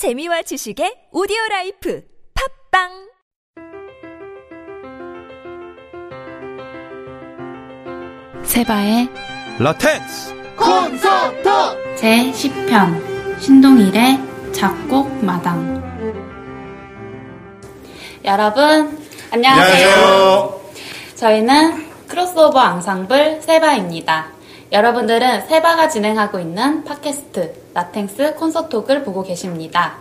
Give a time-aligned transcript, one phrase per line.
[0.00, 2.02] 재미와 지식의 오디오 라이프
[2.70, 2.88] 팟빵!
[8.42, 9.10] 세바의
[9.58, 10.34] 라텍스!
[10.56, 11.50] 콘서트!
[11.98, 15.82] 제 10편 신동일의 작곡 마당.
[18.24, 20.60] 여러분 안녕하세요.
[21.16, 24.32] 저희는 크로스오버 앙상블 세바입니다.
[24.72, 29.94] 여러분들은 세바가 진행하고 있는 팟캐스트 라텍스 콘서톡을 보고 계십니다.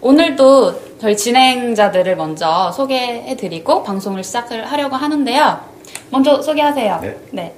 [0.00, 5.60] 오늘도 저희 진행자들을 먼저 소개해드리고 방송을 시작을 하려고 하는데요.
[6.10, 7.00] 먼저 소개하세요.
[7.02, 7.16] 네.
[7.32, 7.54] 네.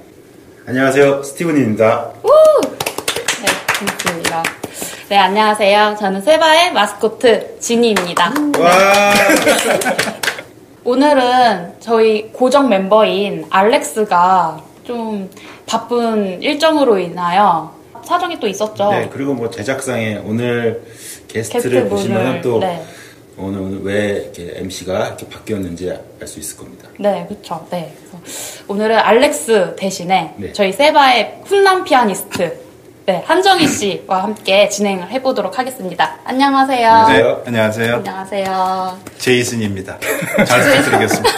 [0.67, 1.23] 안녕하세요.
[1.23, 2.11] 스티븐입니다.
[2.23, 3.47] 네,
[3.79, 4.43] 고맙습니다.
[5.09, 5.97] 네, 안녕하세요.
[5.99, 8.33] 저는 세바의 마스코트 지니입니다.
[8.59, 9.13] 와!
[10.83, 15.29] 오늘은 저희 고정 멤버인 알렉스가 좀
[15.67, 18.91] 바쁜 일정으로 인하여 사정이 또 있었죠.
[18.91, 20.83] 네, 그리고 뭐 제작상에 오늘
[21.27, 22.83] 게스트를 보시면 또 네.
[23.37, 26.87] 오늘, 오늘 왜 이렇게 MC가 이렇게 바뀌었는지 알 수 있을 겁니다.
[26.99, 27.65] 네, 그렇죠.
[27.71, 27.93] 네.
[27.97, 28.23] 그래서
[28.67, 30.53] 오늘은 알렉스 대신에 네.
[30.53, 32.59] 저희 세바의 훈남 피아니스트
[33.07, 36.19] 네, 한정희 씨와 함께 진행을 해보도록 하겠습니다.
[36.23, 36.87] 안녕하세요.
[36.87, 37.35] 안녕하세요.
[37.37, 37.95] 네, 안녕하세요.
[37.95, 38.99] 안녕하세요.
[39.17, 39.97] 제이슨입니다.
[40.45, 41.29] 잘 부탁드리겠습니다.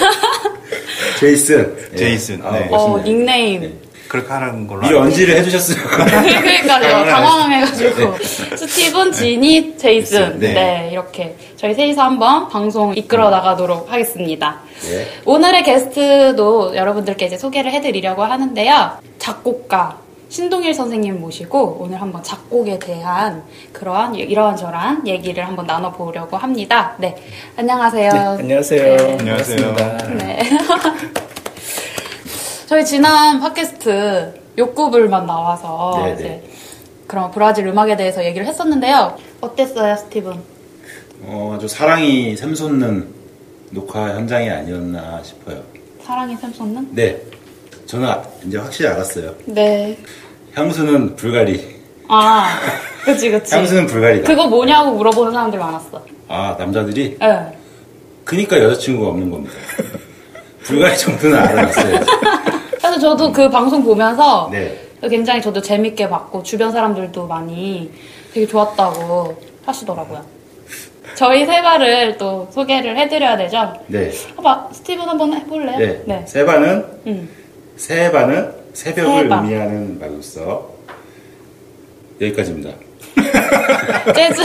[1.20, 1.78] 제이슨.
[1.94, 1.96] 예.
[1.98, 2.68] 제이슨, 아, 네.
[2.72, 3.02] 어.
[3.04, 3.80] 닉네임.
[4.14, 4.20] 네.
[4.20, 4.82] 그렇게 하는 걸로.
[4.82, 5.78] 미리 언지를 해주셨어요.
[5.90, 7.06] 그러니까요.
[7.06, 8.16] 당황해가지고.
[8.56, 10.40] 스티븐, 지니, 제이슨.
[10.40, 10.54] 네.
[10.54, 10.90] 네.
[10.92, 14.60] 이렇게 저희 셋이서 한번 방송 이끌어 나가도록 하겠습니다.
[14.84, 15.08] 네.
[15.26, 19.00] 오늘의 게스트도 여러분들께 이제 소개를 해드리려고 하는데요.
[19.18, 19.98] 작곡가
[20.30, 26.94] 신동일 선생님 모시고 오늘 한번 작곡에 대한 그러한 이러한저러한 얘기를 한번 나눠보려고 합니다.
[26.98, 27.16] 네.
[27.56, 28.12] 안녕하세요.
[28.40, 28.96] 안녕하세요.
[28.98, 29.18] 네.
[29.20, 29.76] 안녕하세요.
[29.76, 30.26] 반갑습니다.
[30.26, 30.40] 네.
[32.74, 36.44] 저희 지난 팟캐스트 욕구불만 나와서 네, 이제 네.
[37.06, 39.16] 그런 브라질 음악에 대해서 얘기를 했었는데요.
[39.42, 40.34] 어땠어요, 스티븐?
[41.22, 43.08] 어, 아주 사랑이 샘솟는
[43.70, 45.62] 녹화 현장이 아니었나 싶어요.
[46.02, 46.88] 사랑이 샘솟는?
[46.96, 47.22] 네.
[47.86, 49.36] 저는 아- 이제 확실히 알았어요.
[49.46, 49.96] 네.
[50.56, 51.80] 향수는 불가리.
[52.08, 52.58] 아,
[53.06, 53.54] 그치, 그치.
[53.54, 54.28] 향수는 불가리다.
[54.28, 56.04] 그거 뭐냐고 물어보는 사람들 많았어.
[56.28, 57.18] 아, 남자들이?
[57.20, 57.58] 네.
[58.26, 59.54] 그니까 여자친구가 없는 겁니다.
[60.64, 62.00] 불가리 정도는 알아냈어요.
[62.94, 64.78] 그래서 저도 그 방송 보면서 네.
[65.10, 67.92] 굉장히 저도 재밌게 봤고 주변 사람들도 많이
[68.32, 70.24] 되게 좋았다고 하시더라고요.
[71.16, 73.74] 저희 세바를 또 소개를 해드려야 되죠?
[73.88, 74.12] 네.
[74.36, 76.04] 한번 스티븐 한번 해볼래요?
[76.06, 76.24] 네.
[76.28, 77.30] 세바는 음.
[77.78, 79.36] 세바는 새벽을 세바.
[79.38, 80.70] 의미하는 말로써
[82.22, 82.76] 여기까지입니다.
[84.14, 84.44] 재즈,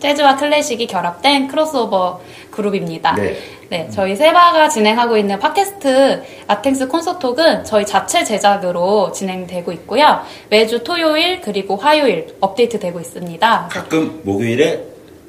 [0.00, 2.20] 재즈와 클래식이 결합된 크로스오버
[2.50, 3.14] 그룹입니다.
[3.14, 3.36] 네.
[3.68, 10.20] 네, 저희 세바가 진행하고 있는 팟캐스트 아텍스 콘서톡은 저희 자체 제작으로 진행되고 있고요.
[10.48, 13.68] 매주 토요일 그리고 화요일 업데이트 되고 있습니다.
[13.72, 14.84] 가끔 목요일에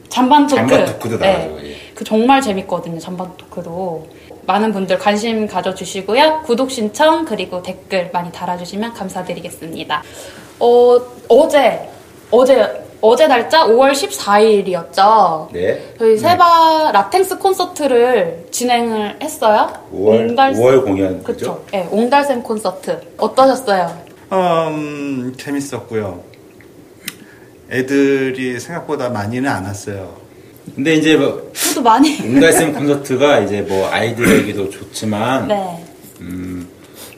[0.09, 0.55] 잔반 토크.
[0.67, 1.75] 잔반 토크도 나가죠, 예.
[1.95, 4.07] 그 정말 재밌거든요, 잔반 토크도.
[4.45, 6.43] 많은 분들 관심 가져주시고요.
[6.45, 10.03] 구독 신청 그리고 댓글 많이 달아주시면 감사드리겠습니다.
[10.59, 10.97] 어,
[11.27, 11.89] 어제,
[12.31, 15.51] 어제, 어제 날짜 5월 14일이었죠.
[15.51, 15.79] 네.
[15.99, 19.71] 저희 세바 라텍스 콘서트를 진행을 했어요.
[19.93, 21.63] 5월 5월 공연 그쵸.
[21.63, 21.65] 그죠?
[21.71, 22.99] 네, 옹달샘 콘서트.
[23.17, 23.95] 어떠셨어요?
[24.31, 26.23] 음, 재밌었고요.
[27.71, 30.15] 애들이 생각보다 많이는 안 왔어요.
[30.75, 32.19] 근데 이제 뭐 저도 많이.
[32.19, 35.85] 웅달샘 콘서트가 이제 뭐 아이들에게도 좋지만 네,
[36.21, 36.56] 음,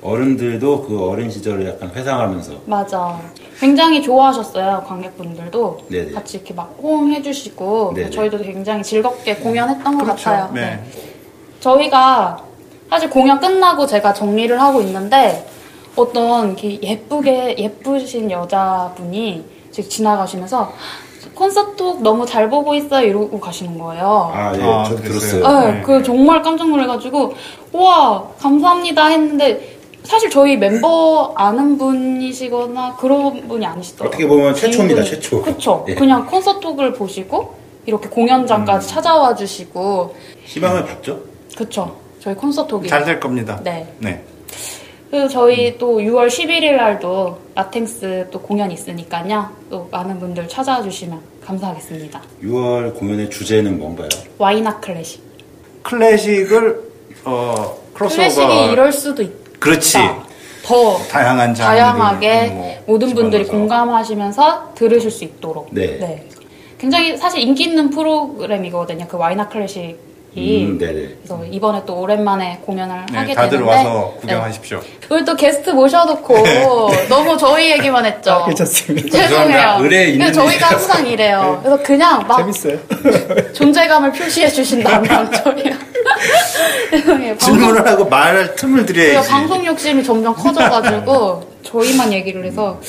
[0.01, 3.19] 어른들도 그 어린 시절을 약간 회상하면서 맞아.
[3.59, 5.79] 굉장히 좋아하셨어요, 관객분들도.
[5.89, 6.11] 네네.
[6.11, 7.93] 같이 이렇게 막 호응해주시고.
[7.95, 8.09] 네네.
[8.09, 10.29] 저희도 굉장히 즐겁게 공연했던 것 그렇죠.
[10.29, 10.51] 같아요.
[10.53, 10.83] 네.
[11.59, 12.37] 저희가
[12.89, 15.45] 사실 공연 끝나고 제가 정리를 하고 있는데
[15.95, 20.71] 어떤 이렇게 예쁘게 예쁘신 여자분이 지금 지나가시면서
[21.35, 24.31] 콘서트 너무 잘 보고 있어요 이러고 가시는 거예요.
[24.33, 25.01] 아, 예, 아, 저도?
[25.01, 25.59] 들었어요.
[25.61, 25.81] 네, 네.
[25.83, 27.33] 그 정말 깜짝 놀래가지고
[27.73, 29.78] 우와 감사합니다 했는데
[30.09, 34.09] 사실 저희 멤버 아는 분이시거나 그런 분이 아니시더라고요.
[34.09, 35.39] 어떻게 보면 최초입니다, 최초.
[35.43, 35.85] 그쵸.
[35.87, 35.93] 예.
[35.93, 37.53] 그냥 콘서트를 보시고
[37.85, 38.89] 이렇게 공연장까지 음.
[38.89, 40.15] 찾아와 주시고
[40.45, 41.21] 희망을 봤죠?
[41.55, 41.95] 그쵸.
[42.19, 43.61] 저희 콘서트기 잘될 겁니다.
[43.63, 43.87] 네.
[43.99, 44.23] 네.
[45.11, 49.47] 그리고 저희 또 6월 11일 날도 라텍스 또 공연 있으니까요.
[49.69, 52.19] 또 많은 분들 찾아와 주시면 감사하겠습니다.
[52.43, 54.09] 6월 공연의 주제는 뭔가요?
[54.39, 55.21] Why Not 클래식.
[55.83, 56.81] 클래식을,
[57.25, 58.15] 어, 크로스오버.
[58.15, 59.38] 클래식이 이럴 수도 있다.
[59.59, 59.97] 그렇지.
[60.63, 61.53] 더 다양한.
[61.53, 63.51] 다양하게 모든 분들이 집어넣어서.
[63.51, 65.67] 공감하시면서 들으실 수 있도록.
[65.71, 66.27] 네.
[66.77, 69.07] 굉장히 사실 인기 있는 프로그램이거든요.
[69.07, 71.15] 그 Why Not 클래식은 음, 네네.
[71.23, 74.21] 그래서 이번에 또 오랜만에 공연을 네, 하게 다들 되는데 와서 네.
[74.21, 74.79] 구경하십시오.
[75.09, 76.35] 오늘 또 게스트 모셔놓고
[77.09, 78.31] 너무 저희 얘기만 했죠.
[78.31, 79.09] 아, 괜찮습니다.
[79.09, 79.77] 죄송해요.
[79.81, 80.67] 의뢰 있는 근데 저희가.
[80.67, 81.59] 항상 이래요.
[81.63, 82.77] 그래서 그냥 막 재밌어요.
[83.53, 85.75] 존재감을 표시해 주신다면 저희가
[86.91, 87.37] 죄송해요.
[87.37, 89.27] 질문을 하고 말할 틈을 드려야지.
[89.29, 92.79] 방송 욕심이 점점 커져가지고 저희만 얘기를 해서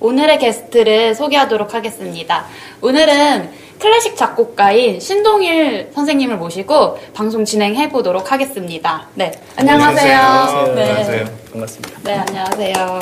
[0.00, 2.44] 오늘의 게스트를 소개하도록 하겠습니다.
[2.80, 9.06] 오늘은 클래식 작곡가인 신동일 선생님을 모시고 방송 진행해 보도록 하겠습니다.
[9.14, 10.18] 네, 안녕하세요.
[10.18, 10.74] 안녕하세요.
[10.74, 10.82] 네.
[10.82, 11.24] 안녕하세요.
[11.52, 12.00] 반갑습니다.
[12.04, 12.98] 네, 안녕하세요.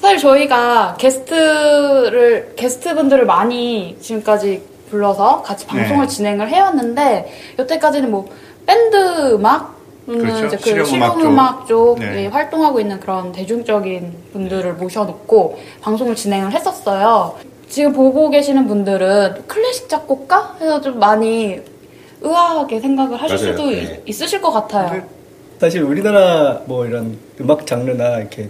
[0.00, 6.14] 사실 저희가 게스트를, 게스트분들을 많이 지금까지 불러서 같이 방송을 네.
[6.14, 8.30] 진행을 해왔는데, 여태까지는 뭐,
[8.64, 9.76] 밴드 음악,
[10.08, 10.46] 음, 그렇죠.
[10.46, 11.18] 이제 그 실용음악 쪽.
[11.18, 12.24] 실용음악 쪽 네.
[12.24, 17.34] 예, 활동하고 있는 그런 대중적인 분들을 모셔놓고 방송을 진행을 했었어요.
[17.68, 20.56] 지금 보고 계시는 분들은 클래식 작곡가?
[20.60, 21.60] 해서 좀 많이
[22.20, 23.52] 의아하게 생각을 하실 맞아요.
[23.56, 24.00] 수도 네.
[24.06, 24.92] 있- 있으실 것 같아요.
[24.92, 25.02] 네.
[25.60, 28.48] 사실 우리나라 뭐 이런 음악 장르나 이렇게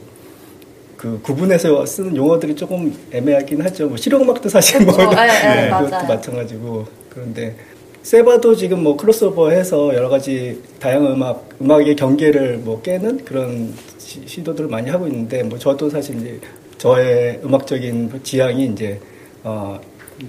[0.96, 3.88] 그 구분해서 쓰는 용어들이 조금 애매하긴 하죠.
[3.88, 5.16] 뭐 실용음악도 사실 뭐 그렇죠.
[5.16, 5.84] 예, 예, 네, 맞아요.
[5.86, 7.56] 그것도 마찬가지고 그런데
[8.02, 14.68] 세바도 지금 뭐 크로스오버해서 여러 가지 다양한 음악 음악의 경계를 뭐 깨는 그런 시, 도들을
[14.70, 16.40] 많이 하고 있는데 뭐 저도 사실 이제
[16.78, 19.00] 저의 음악적인 지향이 이제
[19.44, 19.78] 어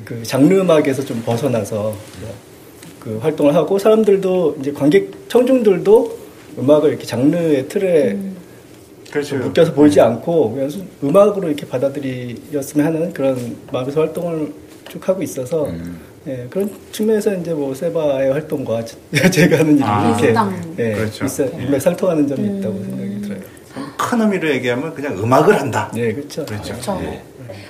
[0.06, 1.96] 그 장르 음악에서 좀 벗어나서
[3.00, 6.18] 그 활동을 하고 사람들도 이제 관객 청중들도
[6.60, 8.16] 음악을 이렇게 장르의 틀에
[9.10, 9.30] 그렇죠.
[9.30, 14.54] 좀 묶여서 보지 않고 그냥 수- 음악으로 이렇게 받아들였으면 하는 그런 마음에서 활동을
[14.90, 16.00] 쭉 하고 있어서 음.
[16.28, 18.84] 예, 그런 측면에서 이제 뭐 세바의 활동과
[19.34, 20.10] 제가 하는 일이 아.
[20.20, 20.36] 이렇게.
[20.78, 21.24] 예, 그렇죠.
[21.26, 23.19] 비슷- 일맥상통하는 점이 있다고 생각이 들어요.
[24.10, 25.92] 큰 의미로 얘기하면 그냥 음악을 한다.
[25.94, 26.44] 네, 그렇죠.
[26.44, 26.74] 그렇죠.
[26.74, 27.00] 그렇죠.
[27.00, 27.22] 네.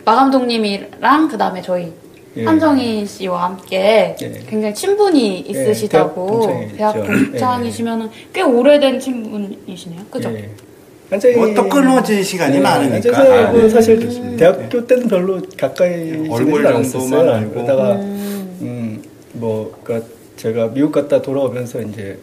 [0.06, 1.92] 마감동님이랑 그 다음에 저희
[2.38, 2.46] 예.
[2.46, 4.32] 한정희 씨와 함께 예.
[4.48, 6.48] 굉장히 친분이 있으시다고
[6.78, 7.32] 대학 대학 동창이죠.
[7.32, 10.02] 동창이시면 꽤 오래된 친분이시네요.
[10.10, 10.32] 그죠?
[10.34, 10.50] 예.
[11.10, 13.18] 한정희 뭐 또 끊어진 시간이 네, 많으니까.
[13.18, 13.70] 한정희 아, 네.
[13.70, 14.38] 사실 그렇습니다.
[14.38, 16.64] 대학교 때는 별로 가까이 얼굴.
[16.64, 17.52] 정도만 알고.
[17.54, 18.58] 그러다가 음.
[18.62, 19.04] 음,
[19.34, 20.06] 뭐, 그
[20.38, 22.18] 제가 미국 갔다 돌아오면서 이제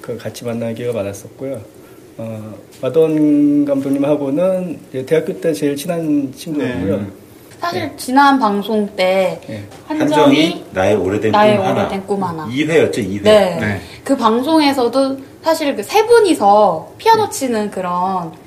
[0.00, 1.79] 그 같이 만나는 기회가 많았었고요.
[2.22, 6.96] 어, 마돈 감독님하고는 이제 대학교 때 제일 친한 친구였고요.
[6.98, 7.06] 네.
[7.58, 9.62] 사실 지난 방송 때 예.
[9.86, 11.80] 한정희 한정이 나의 오래된 나의 꿈 하나.
[11.80, 12.46] 오래된 꿈 하나.
[12.46, 13.22] 2회였죠, 2회.
[13.22, 13.56] 네.
[13.60, 13.80] 네.
[14.04, 17.92] 그 방송에서도 사실 그 세 분이서 피아노 치는 그런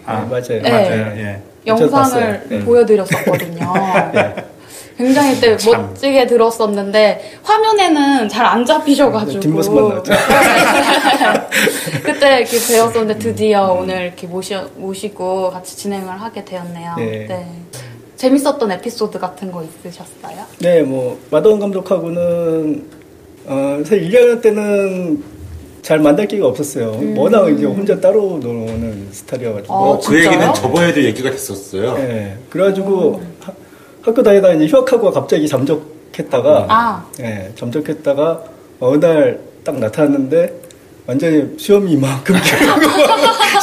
[0.05, 0.43] 아, 맞아요.
[0.61, 0.61] 네.
[0.69, 1.13] 맞아요.
[1.17, 1.41] 예.
[1.65, 2.45] 영상을.
[2.49, 2.59] 네.
[2.59, 3.73] 보여드렸었거든요.
[4.97, 5.81] 굉장히 참.
[5.87, 10.13] 멋지게 들었었는데 화면에는 잘 안 잡히셔가지고 뒷모습만 나왔죠.
[12.03, 16.95] 그때 이렇게 배웠었는데 드디어 오늘 이렇게 모시, 모시고 같이 진행을 하게 되었네요.
[16.97, 17.47] 네.
[18.17, 20.45] 재밌었던 에피소드 같은 거 있으셨어요?
[20.59, 22.85] 네, 뭐, 마돈 감독하고는,
[23.47, 25.21] 어, 사실 1학년 때는
[25.81, 26.97] 잘 만날 기회가 없었어요.
[27.17, 29.73] 워낙 이제 혼자 따로 노는 스타일이어가지고.
[29.73, 30.17] 어, 어, 그?
[30.23, 31.95] 얘기는 저번에도 얘기가 됐었어요.
[31.95, 33.32] 네, 그래가지고 하-
[34.03, 37.09] 학교 다니다가 이제 휴학하고 갑자기 잠적했다가, 아.
[37.19, 38.43] 예, 잠적했다가
[38.79, 40.61] 어느 날 딱 나타났는데
[41.07, 42.35] 완전히 수염이 이만큼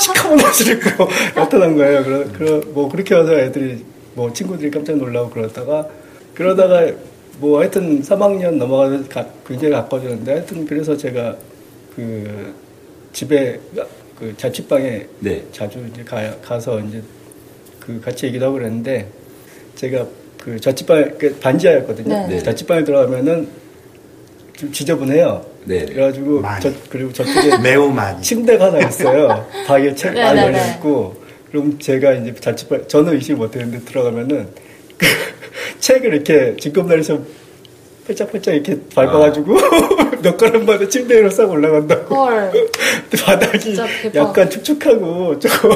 [0.03, 2.03] 시커먼 옷을 입고 나타난 거예요.
[2.05, 3.85] 그러, 그러, 뭐 그렇게 와서 애들이
[4.15, 5.87] 뭐 친구들이 깜짝 놀라고 그러다가
[6.35, 6.87] 그러다가
[7.39, 11.37] 뭐 하여튼 3학년 넘어가서 가- 굉장히 가까워졌는데 하여튼 그래서 제가
[11.95, 12.55] 그
[13.13, 13.61] 집에
[14.19, 15.45] 그 자취방에 네.
[15.53, 17.03] 자주 이제 가, 가서 이제
[17.79, 19.07] 그 같이 얘기도 하고 그랬는데
[19.75, 20.07] 제가
[20.41, 22.09] 그 자취방 그 반지하였거든요.
[22.09, 22.27] 네.
[22.29, 22.43] 네.
[22.43, 23.49] 자취방에 들어가면은
[24.57, 25.45] 좀 지저분해요.
[25.65, 25.85] 네.
[25.85, 26.63] 그래가지고 많이.
[26.63, 28.21] 저 그리고 저쪽에 매우 많이.
[28.23, 29.47] 침대가 하나 있어요.
[29.67, 30.73] 방에 책 네, 많이 네, 열려 네.
[30.77, 34.49] 있고 그럼 제가 이제 자취방 저는 의식을 못했는데 들어가면은
[34.97, 35.07] 그
[35.81, 37.21] 책을 이렇게 뒷검다리에서
[38.15, 39.57] 펄짝펄짝 이렇게 밟아가지고
[40.23, 42.15] 몇 걸음마다 침대 위로 싹 올라간다고.
[42.15, 42.53] 헐.
[43.25, 43.77] 바닥이.
[44.15, 45.71] 약간 축축하고 조금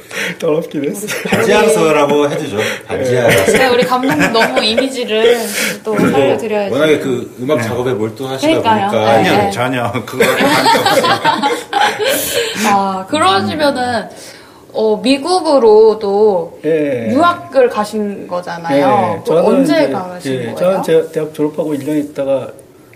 [0.38, 1.10] 더럽긴 했어요.
[1.26, 2.56] 바지하서라고 해주죠.
[2.86, 3.52] 바지하서.
[3.52, 5.38] 네, 우리 감독님 너무 이미지를
[5.84, 6.72] 또 살려드려야지.
[6.72, 8.90] 워낙에 그 음악 작업에 몰두하시다 그러니까요.
[8.90, 9.28] 보니까 네.
[9.28, 9.92] 아니요, 전혀.
[10.06, 10.24] 그거.
[12.66, 14.08] 아, 그러시면은,
[14.74, 17.08] 어, 미국으로도 예.
[17.10, 19.22] 유학을 가신 거잖아요.
[19.24, 20.56] 그 저는 언제 가신 예, 거예요?
[20.56, 22.52] 저는 제 대학 졸업하고 1년 있다가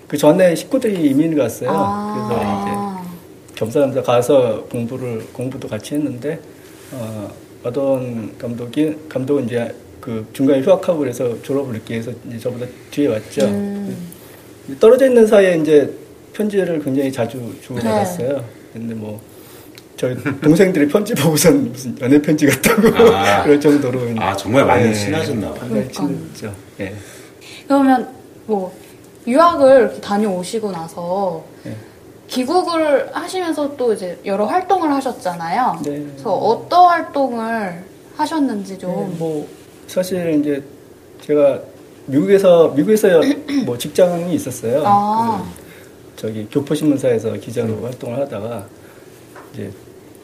[0.09, 1.69] 그 전에 식구들이 이민 갔어요.
[1.69, 6.41] 그래서 아, 이제 겸사겸사 가서 공부를 공부도 같이 했는데
[6.93, 7.31] 어,
[7.63, 13.45] 마돈 감독이 감독은 이제 그 중간에 휴학하고 그래서 졸업을 늦게 해서 이제 저보다 뒤에 왔죠.
[13.47, 13.97] 음.
[14.81, 15.93] 떨어져 있는 사이에 이제
[16.33, 17.85] 편지를 굉장히 자주 주고 네.
[17.85, 18.45] 받았어요.
[18.73, 19.21] 근데 뭐
[19.99, 23.43] 저희 동생들이 편지 보고선 무슨 연애 편지 같다고 아.
[23.45, 24.95] 그럴 정도로 아, 정말 많이 네.
[24.95, 25.61] 친하셨나 봐요.
[25.61, 26.07] 굉장히 그러니까.
[26.07, 26.55] 친했죠.
[26.81, 26.95] 예.
[27.67, 28.09] 그러면
[28.47, 28.73] 뭐
[29.27, 31.77] 유학을 다녀오시고 나서 네.
[32.29, 35.81] 귀국을 하시면서 또 이제 여러 활동을 하셨잖아요.
[35.85, 36.07] 네.
[36.13, 37.83] 그래서 어떤 활동을
[38.17, 39.11] 하셨는지 좀.
[39.11, 39.49] 네, 뭐
[39.89, 40.63] 사실 이제
[41.23, 41.61] 제가
[42.07, 43.21] 미국에서 미국에서
[43.67, 44.83] 뭐 직장이 있었어요.
[44.87, 45.45] 아.
[45.45, 48.65] 그 저기 교포신문사에서 기자로 활동을 하다가
[49.53, 49.73] 이제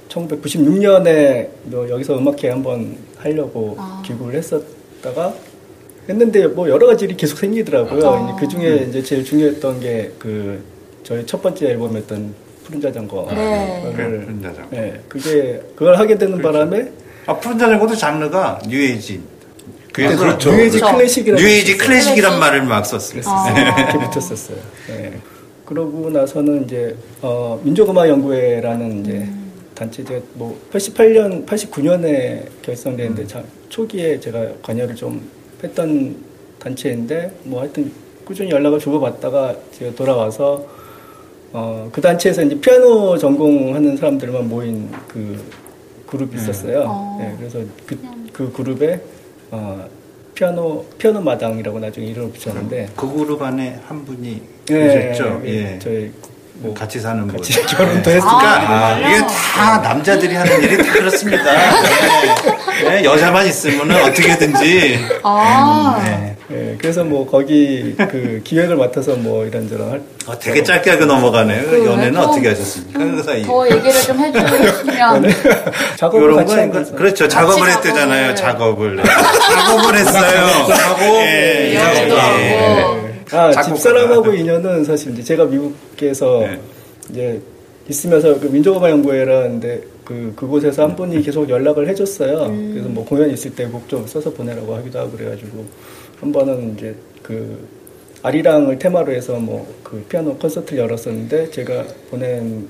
[0.08, 4.02] 1996년에 뭐 여기서 음악회 한번 하려고 아.
[4.04, 5.34] 귀국을 했었다가
[6.08, 8.08] 했는데 뭐 여러 가지 일이 계속 생기더라고요.
[8.08, 8.36] 아.
[8.36, 10.62] 그 중에 이제 제일 중요했던 게 그
[11.04, 12.34] 저희 첫 번째 앨범이었던
[12.64, 13.26] 푸른 자전거.
[13.30, 13.82] 네.
[13.82, 14.76] 그래, 그거를 푸른 자전거.
[14.76, 16.90] 네, 그게 그걸 하게 되는 바람에
[17.26, 19.20] 아, 푸른 자전거도 장르가 뉴에이지.
[19.92, 20.50] 그래서 그렇죠.
[20.50, 20.96] 뉴에이지 그렇죠.
[20.96, 22.40] 클래식이라는 뉴에이지 게 클래식이란 클래식?
[22.40, 23.20] 말을 막 썼어요.
[23.26, 23.50] 아.
[23.50, 24.56] 이렇게 붙었었어요.
[24.88, 25.20] 네.
[25.66, 29.28] 그러고 나서는 이제 어, 민족음악연구회라는 이제
[29.74, 35.28] 단체 제가 뭐 88년, 89년에 결성됐는데 자- 초기에 제가 관여를 좀
[35.62, 36.16] 했던
[36.58, 37.90] 단체인데 뭐 하여튼
[38.24, 40.64] 꾸준히 연락을 주고받다가 제가 돌아와서
[41.52, 45.38] 어, 그 단체에서 이제 피아노 전공하는 사람들만 모인 그
[46.06, 46.84] 그룹이 있었어요.
[46.86, 47.16] 어.
[47.20, 47.98] 네, 그래서 그,
[48.32, 49.00] 그 그룹에
[49.50, 49.88] 어,
[50.34, 55.42] 피아노 피아노 마당이라고 나중에 이름을 붙였는데 그 그룹 안에 한 분이 네, 계셨죠.
[55.44, 55.78] 예, 예.
[55.78, 56.10] 저희
[56.56, 57.36] 뭐 같이 사는 분.
[57.36, 58.16] 같이 결혼도 네.
[58.16, 61.42] 했으니까 그러니까 아, 이게 다 남자들이 하는 일이 다 그렇습니다.
[61.52, 62.88] 네.
[62.88, 64.98] 네, 여자만 있으면 어떻게든지.
[65.22, 66.00] 아.
[66.04, 66.36] 네.
[66.52, 71.62] 예, 그래서 뭐 거기 그 기획을 맡아서 뭐 이런저런 할, 어, 되게 짧게 하고 넘어가네요.
[71.70, 72.98] 그 연애는 좀- 어떻게 하셨습니까?
[72.98, 73.42] 그 사이.
[73.42, 75.32] 더 얘기를 좀 해주시면.
[75.96, 77.28] 작업을 같이 거, 하면서 그렇죠.
[77.28, 77.70] 작업을.
[77.70, 78.34] 했대잖아요.
[78.34, 79.02] 작업을.
[79.02, 80.46] 작업을 했어요.
[80.70, 83.03] 하고 예, 연애도 예.
[83.34, 83.62] 아, 작곡가가.
[83.74, 86.60] 집사람하고 인연은 사실 이제 제가 미국에서 네.
[87.10, 87.40] 이제
[87.88, 92.46] 있으면서 그 민족음악 연구회라는데 그 그곳에서 한 분이 계속 연락을 해줬어요.
[92.72, 95.64] 그래서 뭐 공연 있을 때 곡 좀 써서 보내라고 하기도 하고 그래가지고
[96.20, 97.66] 한 번은 이제 그
[98.22, 102.66] 아리랑을 테마로 해서 뭐 그 피아노 콘서트를 열었었는데 제가 보낸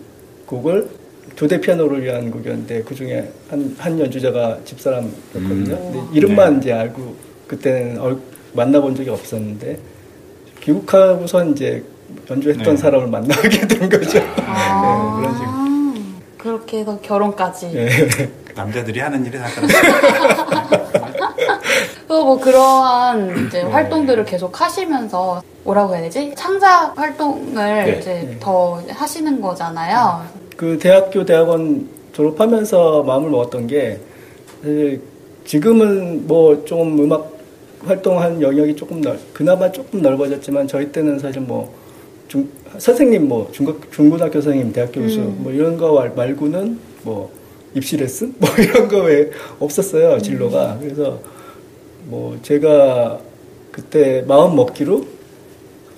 [0.46, 0.88] 곡을
[1.36, 5.64] 두 대 피아노를 위한 곡이었는데 그 중에 한, 한 연주자가 집사람이었거든요.
[5.64, 7.14] 근데 이름만 이제 알고
[7.48, 8.18] 그때는 얼-
[8.52, 9.78] 만나본 적이 없었는데
[10.64, 11.84] 귀국하고선 이제
[12.30, 12.76] 연주했던 네.
[12.76, 14.18] 사람을 만나게 된 거죠.
[14.46, 15.20] 아.
[15.20, 15.54] 네, 그런 식으로.
[16.38, 17.68] 그렇게 해서 결혼까지.
[17.72, 17.88] 네.
[18.54, 20.84] 남자들이 하는 일이 다 그렇습니다.
[22.08, 26.32] 또뭐 그러한 이제 활동들을 계속 하시면서 뭐라고 해야 되지?
[26.36, 27.98] 창작 활동을 네.
[27.98, 30.22] 이제 더 하시는 거잖아요.
[30.56, 33.98] 그 대학교 대학원 졸업하면서 마음을 먹었던 게
[34.62, 35.02] 사실
[35.46, 37.33] 지금은 뭐 좀 음악
[37.86, 41.72] 활동한 영역이 조금 넓 그나마 조금 넓어졌지만 저희 때는 사실 뭐
[42.28, 42.48] 중,
[42.78, 45.36] 선생님 뭐 중국 중고등학교 선생님 대학교 교수 음.
[45.40, 47.30] 뭐 이런 거 말- 말고는 뭐
[47.74, 51.20] 입시 레슨 뭐 이런 거 왜 없었어요 진로가 그래서
[52.06, 53.18] 뭐 제가
[53.72, 55.04] 그때 마음 먹기로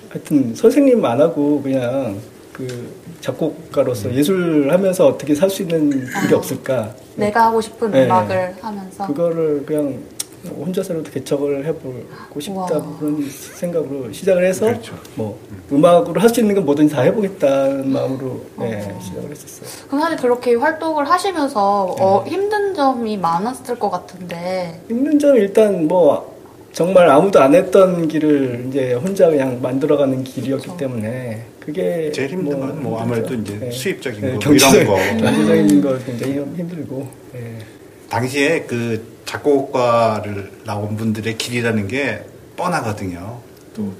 [0.08, 2.16] 하여튼 선생님 안 하고 그냥
[2.52, 2.66] 그
[3.20, 6.36] 작곡가로서 예술 하면서 어떻게 살 수 있는 일이 아.
[6.36, 8.04] 없을까 내가 하고 싶은 네.
[8.04, 9.06] 음악을 하면서.
[9.06, 9.98] 그거를 그냥
[10.54, 12.96] 혼자서라도 개척을 해보고 싶다 우와.
[12.98, 14.94] 그런 생각으로 시작을 해서 그렇죠.
[15.14, 15.38] 뭐
[15.72, 19.00] 음악으로 할 수 있는 건 뭐든지 다 해보겠다는 마음으로 네, 어.
[19.02, 19.86] 시작을 했었어요.
[19.88, 24.80] 그럼 사실 그렇게 활동을 하시면서 어, 힘든 점이 많았을 것 같은데.
[24.88, 26.34] 힘든 점은 일단 뭐
[26.72, 30.76] 정말 아무도 안 했던 길을 이제 혼자 그냥 만들어가는 길이었기 그렇죠.
[30.76, 34.96] 때문에 그게 제일 힘든 건뭐 아무래도 이제 수입적인 거, 뭐 경제적, 이런 거.
[35.24, 37.58] 경제적인 거 굉장히 힘들고 예.
[38.10, 42.24] 당시에 그 작곡가를 나온 분들의 길이라는 게
[42.56, 43.40] 뻔하거든요.
[43.74, 43.92] 또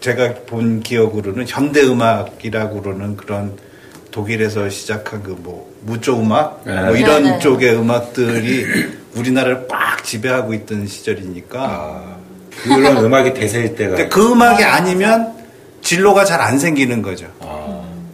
[0.00, 3.56] 제가 본 기억으로는 현대 음악이라고 그러는 그런
[4.10, 6.80] 독일에서 시작한 그 뭐 무조 음악 네.
[6.82, 7.38] 뭐 이런 네 네.
[7.38, 8.64] 쪽의 음악들이
[9.14, 12.16] 우리나라를 빡 지배하고 있던 시절이니까 아,
[12.62, 15.34] 그런 음악이 대세일 때가 그 음악이 아니면
[15.82, 17.26] 진로가 잘 안 생기는 거죠.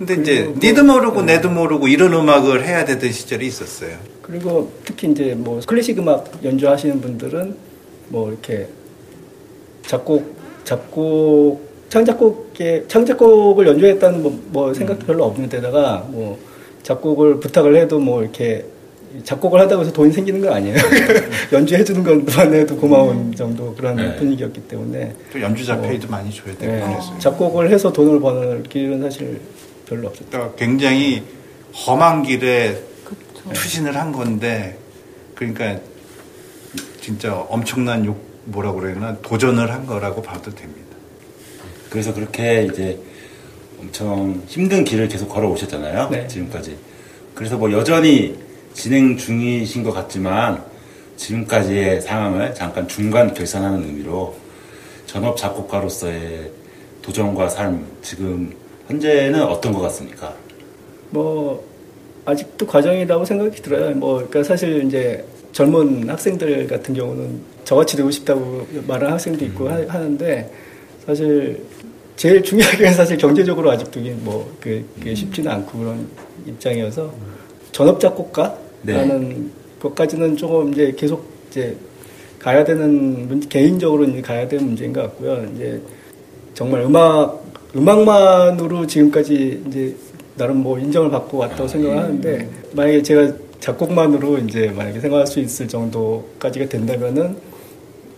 [0.00, 3.96] 아, 근데 이제 뭐- 니도 모르고 내도 모르고 이런 음악을 해야 되던 시절이 있었어요.
[4.22, 7.54] 그리고 특히 이제 뭐 클래식 음악 연주하시는 분들은
[8.08, 8.66] 뭐 이렇게
[9.86, 16.38] 작곡 작곡 창작곡에 창작곡을 연주했다는 뭐, 뭐 생각도 별로 없는 데다가 뭐
[16.82, 18.64] 작곡을 부탁을 해도 뭐 이렇게
[19.24, 20.76] 작곡을 하다고 해서 돈이 생기는 건 아니에요.
[21.52, 24.16] 연주해 주는 것만 해도 고마운 정도 그런 네.
[24.16, 25.82] 분위기였기 때문에 또 연주자 어.
[25.82, 27.18] 페이도 많이 줘야 되고 네, 그랬어요.
[27.18, 29.40] 작곡을 해서 돈을 버는 길은 사실
[29.90, 30.30] 별로 없었죠.
[30.30, 31.22] 그러니까 굉장히
[31.74, 33.52] 험한 길에 그쵸.
[33.52, 34.78] 추진을 한 건데
[35.34, 35.78] 그러니까
[37.00, 40.96] 진짜 엄청난 욕 뭐라 그래나 도전을 한 거라고 봐도 됩니다.
[41.90, 42.98] 그래서 그렇게 이제
[43.80, 46.08] 엄청 힘든 길을 계속 걸어 오셨잖아요.
[46.10, 46.28] 네.
[46.28, 46.76] 지금까지.
[47.34, 48.38] 그래서 뭐 여전히
[48.72, 50.62] 진행 중이신 것 같지만
[51.16, 54.36] 지금까지의 상황을 잠깐 중간 결산하는 의미로
[55.06, 56.50] 전업 작곡가로서의
[57.02, 58.54] 도전과 삶 지금
[59.00, 60.34] 현재는 어떤 것 같습니까?
[61.10, 61.64] 뭐
[62.24, 63.90] 아직도 과정이라고 생각이 들어요.
[63.94, 69.74] 뭐 그러니까 사실 이제 젊은 학생들 같은 경우는 저같이 되고 싶다고 말하는 학생도 있고 하,
[69.88, 70.50] 하는데
[71.06, 71.62] 사실
[72.16, 76.06] 제일 중요한 게 사실 경제적으로 아직도 뭐 그- 그게 쉽지는 않고 그런
[76.46, 77.12] 입장이어서
[77.72, 81.76] 전업 작곡가라는 것까지는 조금 이제 계속 이제
[82.38, 85.46] 가야 되는 문- 개인적으로 이제 가야 되는 문제인 것 같고요.
[85.54, 85.80] 이제
[86.54, 87.39] 정말 음악
[87.76, 89.96] 음악만으로 지금까지 이제
[90.36, 95.68] 나름 뭐 인정을 받고 왔다고 생각을 하는데 만약에 제가 작곡만으로 이제 만약에 생각할 수 있을
[95.68, 97.36] 정도까지가 된다면은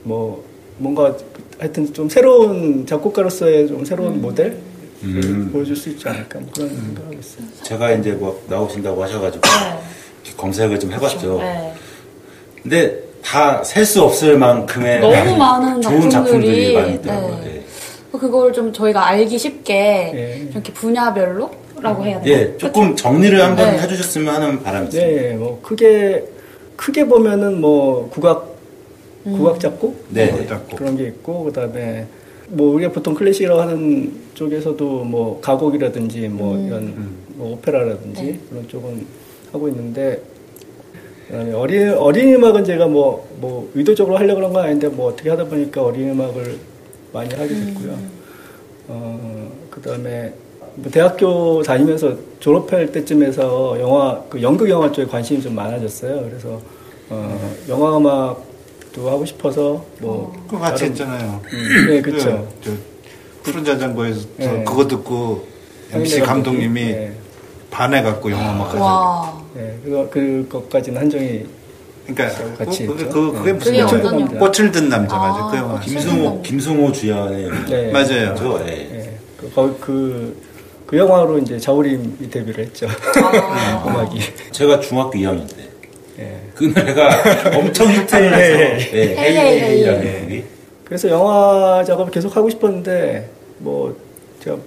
[0.05, 0.45] 뭐
[0.79, 1.17] 뭔가
[1.59, 4.57] 하여튼 좀 새로운 작곡가로서의 좀 새로운 모델
[5.03, 5.51] 음.
[5.53, 7.45] 보여줄 수 있지 않을까 뭐 그런 생각하고 있어요.
[7.63, 9.43] 제가 이제 뭐 나오신다고 하셔가지고
[10.25, 11.39] 이렇게 검색을 좀 해봤죠.
[11.39, 11.75] 네.
[12.63, 17.41] 근데 다 셀 수 없을 만큼의 너무 많은 좋은 작품들이 작품들이, 많이 있더라고요.
[17.45, 17.57] 네.
[17.57, 17.62] 예.
[18.19, 20.49] 그걸 좀 저희가 알기 쉽게 예.
[20.51, 22.27] 이렇게 분야별로라고 해야 되나?
[22.27, 23.79] 예, 조금 정리를 한번 네.
[23.81, 25.23] 해주셨으면 하는 바람이 있습니다.
[25.23, 26.25] 네, 뭐 크게
[26.77, 28.53] 크게 보면은 뭐 국악
[29.25, 30.31] 국악 작곡 네.
[30.33, 30.79] 뭐 작곡.
[30.79, 32.07] 그런 게 있고 그다음에
[32.49, 38.41] 뭐 우리가 보통 클래식이라고 하는 쪽에서도 뭐 가곡이라든지 뭐 이런 뭐 오페라라든지 네.
[38.51, 39.07] 그런 쪽은
[39.53, 40.21] 하고 있는데
[41.29, 45.83] 그다음에 어린 어린이 음악은 제가 뭐뭐 의도적으로 하려고 그런 건 아닌데 뭐 어떻게 하다 보니까
[45.83, 46.72] 어린이 음악을
[47.13, 47.99] 많이 하게 됐고요.
[48.89, 50.33] 어 그 다음에
[50.75, 56.23] 뭐 대학교 다니면서 졸업할 때쯤에서 영화 그 연극 영화 쪽에 관심이 좀 많아졌어요.
[56.29, 56.61] 그래서
[57.09, 61.41] 어 영화 음악도 하고 싶어서 뭐 그거 같이 나름- 했잖아요.
[61.53, 62.47] 음, 네, 그렇죠.
[62.63, 62.71] 저
[63.43, 64.65] 푸른 자전거에서 네.
[64.65, 65.47] 그거 듣고
[65.91, 67.13] MC 감독님이 네,
[67.71, 68.79] 반해갖고 영화 음악까지.
[68.79, 69.43] 와.
[69.55, 71.47] 네, 그거 그것까지는 한정이
[72.07, 73.09] 그러니까 같이 그, 그.
[73.09, 73.53] 그, 그게 네.
[73.53, 73.97] 무슨 그게 영화죠?
[73.99, 74.39] 어떤 영화?
[74.39, 75.49] 꽃을 든 남자 맞아.
[75.51, 75.81] 그 아, 영화.
[75.81, 77.91] 김승호 김승호 주연의 네.
[77.93, 78.35] 맞아요.
[78.37, 78.73] 저 예.
[78.73, 80.37] 예, 그, 거- 그,
[80.87, 82.87] 그 영화로 이제 자우림이 데뷔를 했죠.
[82.89, 83.85] 아.
[83.87, 84.21] 음악이.
[84.51, 85.63] 제가 중학교 2학년 때.
[86.19, 86.41] 예.
[86.55, 87.23] 그 노래가
[87.57, 88.91] 엄청 히트를 해서 네.
[88.93, 90.21] 예, 헤이, 헤이 헤이라는 헤이.
[90.23, 90.45] 곡이
[90.85, 93.97] 그래서 영화 작업을 계속 하고 싶었는데, 뭐,
[94.45, 94.59] 제가,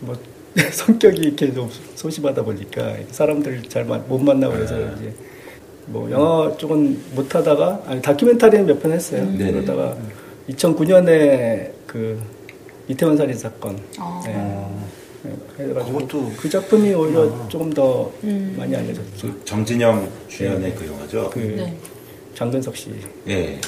[0.00, 0.16] 뭐,
[0.72, 5.12] 성격이 이렇게 좀 소심하다 보니까 사람들 잘 못 만나고 그래서 이제
[5.86, 9.24] 뭐 영화 쪽은 못 하다가, 아니, 다큐멘터리는 몇 편 했어요.
[9.36, 9.52] 네네.
[9.52, 9.96] 그러다가
[10.48, 12.18] 2009년에 그
[12.88, 13.78] 이태원 살인 사건.
[13.98, 14.22] 아.
[14.26, 15.30] 예.
[15.60, 18.54] 예, 해가지고 그것도- 그 작품이 오히려 조금 더 음.
[18.58, 19.06] 많이 알려졌죠.
[19.28, 21.30] 그 정진영 주연의 그 영화죠.
[21.30, 21.74] 그 네.
[22.34, 22.90] 장근석 씨.
[23.28, 23.58] 예.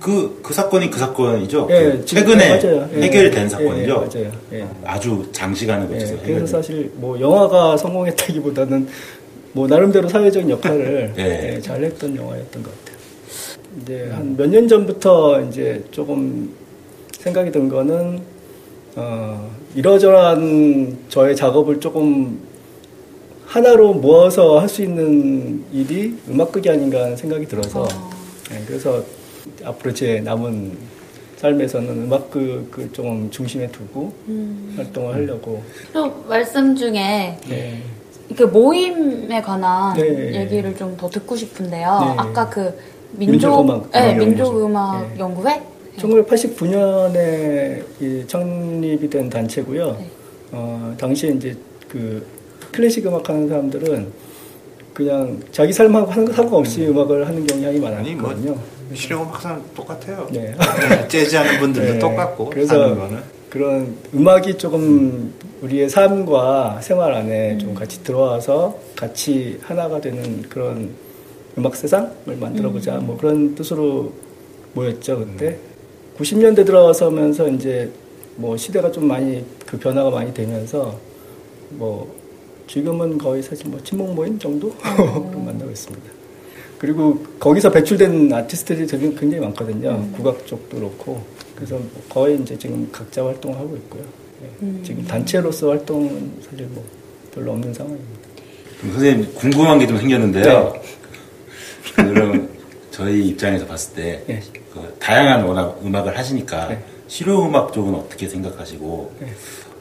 [0.00, 1.66] 그, 그 사건이 그 사건이죠.
[1.70, 2.88] 예, 그 최근에 맞아요.
[2.94, 4.08] 예, 해결된 예, 사건이죠.
[4.14, 4.32] 예, 맞아요.
[4.52, 4.66] 예.
[4.84, 6.46] 아주 장시간을 예, 거쳐서 그래서.
[6.46, 8.86] 사실 뭐 영화가 성공했다기보다는
[9.52, 11.54] 뭐 나름대로 사회적인 역할을 예.
[11.56, 12.98] 예, 잘했던 영화였던 것 같아요.
[13.82, 16.50] 이제 한 몇 년 전부터 이제 조금
[17.18, 18.20] 생각이 든 거는
[18.96, 22.40] 어, 이러저러한 저의 작업을 조금
[23.46, 28.10] 하나로 모아서 할 수 있는 일이 음악극이 아닌가 하는 생각이 들어서 아.
[28.52, 29.02] 예, 그래서
[29.64, 30.76] 앞으로 제 남은
[31.36, 34.74] 삶에서는 음악극을 조금 중심에 두고 음.
[34.76, 37.82] 활동을 하려고 또 말씀 중에 네.
[38.36, 40.42] 그 모임에 관한 네.
[40.42, 41.98] 얘기를 좀 더 듣고 싶은데요.
[42.00, 42.14] 네.
[42.16, 42.76] 아까 그
[43.12, 44.14] 민족, 민족음악 네.
[44.14, 45.18] 민족음악 네.
[45.18, 45.62] 연구회?
[45.96, 49.96] 1989년에 창립이 된 단체고요.
[49.98, 50.06] 네.
[50.52, 51.56] 어, 당시에 이제
[51.88, 52.24] 그
[52.72, 54.12] 클래식 음악 하는 사람들은
[54.94, 58.56] 그냥 자기 삶하고 하는 거 상관없이 음 악을 하는 경향이 뭐 많았거든요.
[58.94, 60.26] 실용음 항상 똑같아요.
[60.32, 60.54] 네.
[61.08, 61.98] 재즈 하는 분들도 네.
[61.98, 63.18] 똑같고 그래서 하는
[63.50, 65.32] 그런 음악이 조금
[65.62, 70.90] 우리의 삶과 생활 안에 좀 같이 들어와서 같이 하나가 되는 그런
[71.56, 74.12] 음악 세상을 만들어보자 뭐 그런 뜻으로
[74.74, 75.58] 모였죠 그때
[76.18, 77.90] 90년대 들어서면서 이제
[78.36, 80.98] 뭐 시대가 좀 많이 그 변화가 많이 되면서
[81.70, 82.14] 뭐
[82.68, 86.18] 지금은 거의 사실 뭐 친목 모임 정도 만나고 있습니다.
[86.78, 90.06] 그리고 거기서 배출된 아티스트들이 되게 굉장히 많거든요.
[90.12, 91.20] 국악 쪽도 그렇고.
[91.56, 94.27] 그래서 뭐 거의 이제 지금 각자 활동을 하고 있고요.
[94.42, 94.82] 예.
[94.82, 96.84] 지금 단체로서 활동은 사실 뭐
[97.34, 98.18] 별로 없는 상황입니다.
[98.80, 100.72] 선생님 궁금한 게 좀 생겼는데요.
[100.72, 100.82] 네.
[102.04, 102.48] 그럼
[102.90, 104.40] 저희 입장에서 봤을 때 네.
[104.72, 106.84] 그 다양한 워낙 음악을 하시니까 네.
[107.08, 109.28] 실용 음악 쪽은 어떻게 생각하시고 네.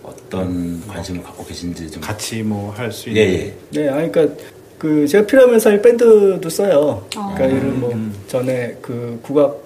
[0.04, 3.82] 어떤 관심을 갖고 계신지 좀 같이 뭐 할수 예, 있는 예.
[3.82, 4.36] 네, 아니, 그러니까
[4.80, 7.06] 그 제가 필요하면 사실 밴드도 써요.
[7.16, 7.34] 아.
[7.36, 7.94] 그러니까 예를 뭐
[8.28, 9.58] 전에 그 국악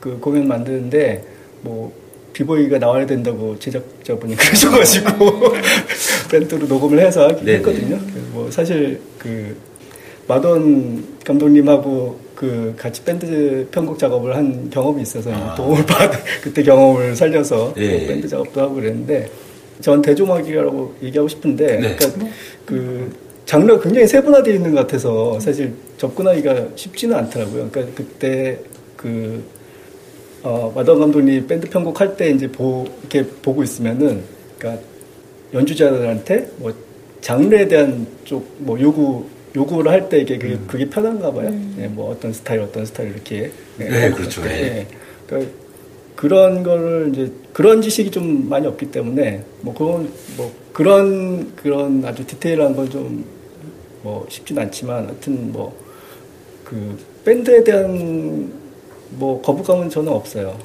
[0.00, 1.24] 그 공연 만드는데
[1.62, 1.92] 뭐
[2.34, 5.54] 비보이가 나와야 된다고 제작자분이 그러셔가지고
[6.30, 7.28] 밴드로 녹음을 해서.
[7.28, 7.98] 했거든요.
[8.32, 9.56] 뭐 사실 그
[10.26, 16.10] 마돈 감독님하고 그 같이 밴드 편곡 작업을 한 경험이 있어서 도움을 받
[16.42, 17.80] 그때 경험을 살려서 아.
[17.80, 19.30] 예, 뭐 밴드 작업도 하고 그랬는데
[19.80, 21.96] 전 대중음악이라고 얘기하고 싶은데 네.
[21.96, 22.26] 그러니까
[22.66, 23.16] 그
[23.46, 27.68] 장르가 굉장히 세분화되어 있는 것 같아서 사실 접근하기가 쉽지는 않더라고요.
[27.70, 28.58] 그러니까 그때
[28.96, 29.44] 그
[30.44, 34.22] 어, 마던 감독님 밴드 편곡할 때 이제 보, 이렇게 보고 있으면은,
[34.58, 34.82] 그러니까
[35.52, 36.72] 연주자들한테 뭐
[37.20, 39.24] 장르에 대한 쪽 뭐 요구
[39.56, 41.48] 요구를 할 때 이게 그게, 그게 편한가 봐요.
[41.78, 43.50] 예, 뭐 어떤 스타일 어떤 스타일 이렇게.
[43.80, 44.42] 예, 네, 그렇죠.
[44.46, 44.50] 예.
[44.50, 44.86] 예.
[45.26, 45.50] 그러니까
[46.16, 52.26] 그런 거를 이제 그런 지식이 좀 많이 없기 때문에 뭐 그건 뭐 그런 그런 아주
[52.26, 53.24] 디테일한 건 좀
[54.04, 55.72] 뭐 쉽진 않지만 하여튼 뭐
[56.64, 58.50] 그 밴드에 대한
[59.16, 60.56] 뭐 거부감은 저는 없어요.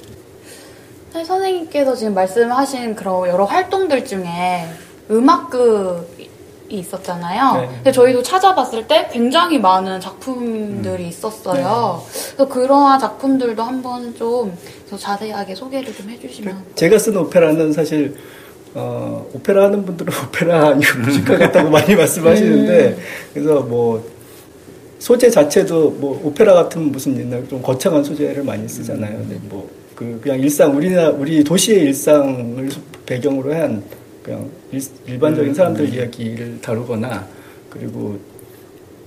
[1.12, 4.65] 사실 선생님께서 지금 말씀하신 그런 여러 활동들 중에
[5.09, 6.29] 음악극이
[6.69, 7.62] 있었잖아요.
[7.62, 7.67] 네.
[7.77, 12.03] 근데 저희도 찾아봤을 때 굉장히 많은 작품들이 있었어요.
[12.35, 14.55] 그래서 그러한 작품들도 한번 좀
[14.89, 16.63] 더 자세하게 소개를 좀 해주시면.
[16.73, 18.15] 제가 쓴 오페라는 사실
[18.73, 22.97] 어, 오페라 하는 분들은 오페라 아니고 뮤지컬 같다고 많이 말씀하시는데
[23.33, 24.03] 그래서 뭐
[24.99, 29.17] 소재 자체도 뭐 오페라 같은 무슨 옛날 좀 거창한 소재를 많이 쓰잖아요.
[29.17, 32.69] 근데 뭐그 그냥 일상 우리나 우리 도시의 일상을
[33.05, 33.81] 배경으로 한
[34.21, 37.27] 그냥 일, 반적인 사람들 이야기를 다루거나
[37.69, 38.19] 그리고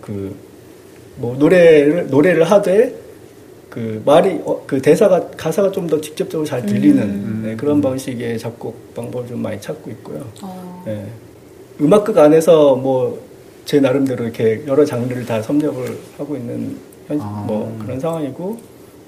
[0.00, 0.52] 그
[1.16, 2.94] 뭐 노래를 노래를 하되
[3.68, 8.94] 그 말이 어, 그 대사가 가사가 좀 더 직접적으로 잘 들리는 네, 그런 방식의 작곡
[8.94, 10.24] 방법을 좀 많이 찾고 있고요.
[10.42, 11.04] 어, 예.
[11.80, 13.18] 음악극 안에서 뭐
[13.64, 17.44] 제 나름대로 이렇게 여러 장르를 다 섭렵을 하고 있는 현, 아.
[17.46, 18.58] 뭐 그런 상황이고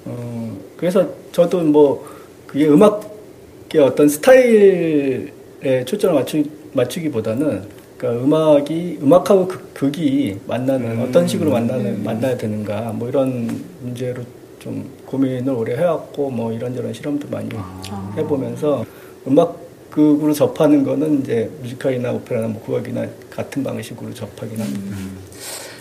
[0.07, 2.07] 어, 그래서 저도 뭐
[2.47, 7.63] 그게 음악의 어떤 스타일에 초점을 맞추, 맞추기보다는
[7.97, 14.23] 그러니까 음악이 음악하고 극, 극이 만나는 어떤 식으로 만나는 만나야 되는가 뭐 이런 문제로
[14.59, 17.49] 좀 고민을 오래 해왔고 뭐 이런저런 실험도 많이
[18.17, 18.85] 해보면서
[19.27, 19.64] 음악
[19.95, 24.97] 극으로 접하는 거는 이제 뮤지컬이나 오페라나 뭐 국악이나 같은 방식으로 접하긴 합니다.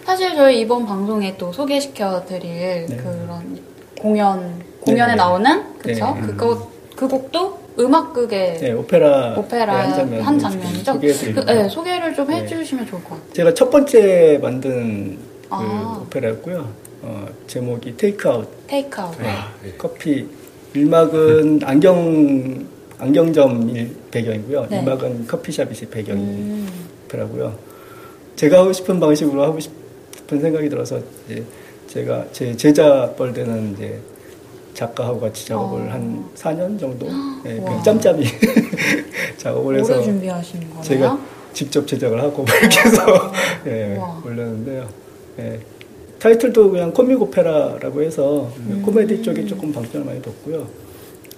[0.05, 3.59] 사실 저희 이번 방송에 또 소개시켜 드릴 그런
[3.99, 5.15] 공연, 공연에 네.
[5.15, 6.15] 나오는, 그쵸?
[6.21, 6.27] 네.
[6.27, 10.93] 그거, 그 곡도 음악극의 네, 오페라 오페라 한 장면 한 장면이죠.
[10.93, 12.35] 소개해드리고 그, 네, 소개를 좀 네.
[12.35, 13.33] 해주시면 좋을 것 같아요.
[13.33, 16.03] 제가 첫 번째 만든 그 아.
[16.05, 16.69] 오페라였고요.
[17.01, 19.17] 어, 제목이 테이크아웃 테이크아웃.
[19.19, 19.73] 네.
[19.79, 20.27] 커피
[20.75, 24.67] 일막은 안경 안경점 일, 배경이고요.
[24.69, 24.79] 네.
[24.79, 26.67] 일막은 커피숍이 배경이 음.
[28.35, 31.43] 제가 하고 싶은 방식으로 하고 싶은 생각이 들어서 이제
[31.87, 33.99] 제가 제 제자 뻘대는 이제
[34.73, 35.91] 작가하고 같이 작업을 어.
[35.91, 37.07] 한 4년 정도
[37.45, 37.65] 예, 와.
[37.65, 38.25] 그냥 짬짬이
[39.37, 39.93] 작업을 해서.
[40.81, 41.19] 제가
[41.53, 43.31] 직접 제작을 하고 뭐 이렇게 해서
[43.67, 44.21] 예, 와.
[44.25, 44.89] 올렸는데요.
[45.39, 45.59] 예.
[46.19, 48.81] 타이틀도 그냥 코믹 오페라라고 해서 음.
[48.83, 50.65] 코미디 쪽에 조금 방점을 많이 뒀고요.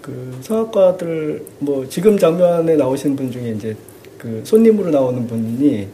[0.06, 3.76] 그 성악가들 뭐 지금 장면에 나오신 분 중에 이제
[4.20, 5.88] 그 손님으로 나오는 분이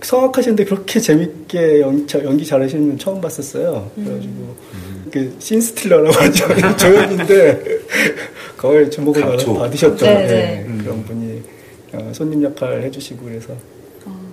[0.00, 3.90] 성악하시는데 그렇게 재밌게 연, 저- 연기 잘하시는 분 처음 봤었어요.
[3.94, 4.54] 그래가지고
[5.12, 6.46] 그 신스틸러라고 하죠.
[6.78, 7.62] 조연인데
[8.56, 9.52] 거의 주목을 감초.
[9.52, 10.06] 받- 받으셨죠.
[10.06, 10.26] 네, 예,
[10.66, 10.66] 네.
[10.82, 11.42] 그런 분이
[11.92, 13.52] 어, 손님 역할 해주시고 그래서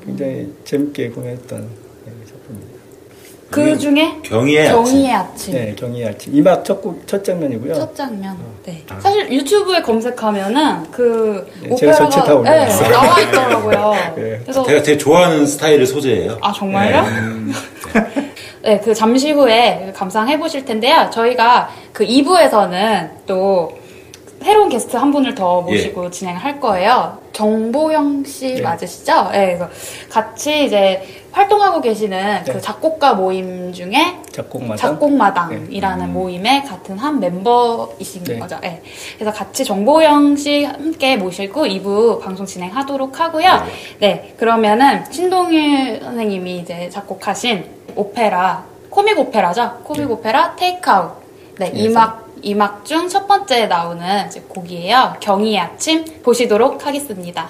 [0.06, 1.68] 굉장히 재밌게 공연했던 네.
[3.50, 4.84] 그 중에 경희의 아침.
[4.84, 5.54] 경희의 아침.
[5.54, 7.74] 네, 경희 아침 이막 첫, 곡, 첫 장면이고요.
[7.74, 8.38] 첫 장면.
[8.66, 8.84] 네.
[9.00, 12.88] 사실 유튜브에 검색하면은 그 네, 제가 오페라가 올려놨어요.
[12.88, 13.94] 네, 나와 있더라고요.
[14.16, 14.40] 네.
[14.44, 16.38] 그래서 제가 되게 좋아하는 스타일의 소재예요.
[16.42, 17.04] 아 정말요?
[18.64, 21.10] 네, 그 잠시 후에 감상해 보실 텐데요.
[21.14, 23.72] 저희가 그 2부에서는 또
[24.44, 27.18] 새로운 게스트 한 분을 더 모시고 진행을 할 거예요.
[27.34, 28.62] 정보영 씨 네.
[28.62, 29.30] 맞으시죠?
[29.32, 29.70] 네, 그래서
[30.10, 31.02] 같이 이제
[31.38, 32.52] 활동하고 계시는 네.
[32.54, 34.78] 그 작곡가 모임 중에 작곡마당.
[34.78, 38.40] 작곡마당이라는 모임의 같은 한 멤버이신 네.
[38.40, 38.58] 거죠.
[38.60, 38.82] 네.
[39.16, 43.64] 그래서 같이 정보영 씨 함께 모시고 2부 방송 진행하도록 하고요.
[44.00, 44.34] 네.
[44.38, 49.82] 그러면은 신동일 선생님이 이제 작곡하신 오페라, 코믹 오페라죠?
[49.84, 51.12] 코믹 오페라 테이크아웃.
[51.60, 51.72] 네.
[51.72, 52.00] 그래서?
[52.00, 55.16] 2막, 2막 중 첫 번째 나오는 곡이에요.
[55.20, 57.50] 경희의 아침 보시도록 하겠습니다.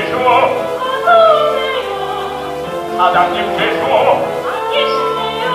[0.00, 0.16] 계시오.
[2.96, 3.84] 사장님 계시오.
[4.46, 5.50] 안 계신데요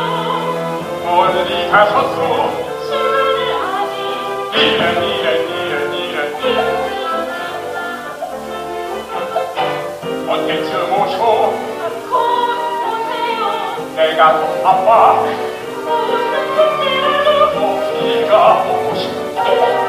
[1.08, 2.20] 어디 가셨소
[18.92, 19.85] 오시오.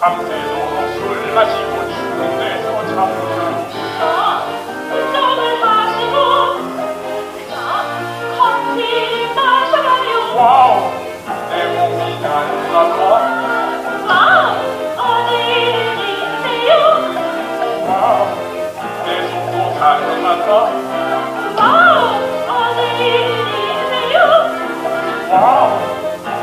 [0.00, 2.72] 밤새도록 술 마시고 추운 데서
[9.34, 10.16] 마셔봐요.
[10.36, 10.90] 와우
[11.50, 13.12] 내 몸이 날아가 와?
[17.90, 18.20] 와우
[19.04, 19.54] 내 속도
[23.00, 24.20] 일이세요?
[25.28, 25.60] 와우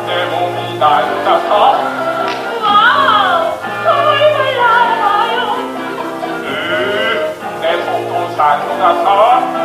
[0.05, 1.86] 내 몸이 날아가
[8.79, 9.56] 펄펄